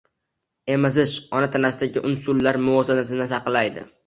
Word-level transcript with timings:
Emizish 0.75 1.13
ona 1.41 1.49
tanasidagi 1.57 2.03
unsurlar 2.13 2.61
muvozanatini 2.65 3.31
saqlaydi. 3.35 3.87